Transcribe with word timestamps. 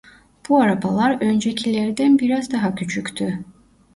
Bu 0.49 0.61
arabalar 0.61 1.21
öncekilerden 1.21 2.19
biraz 2.19 2.51
daha 2.51 2.75
küçüktü. 2.75 3.39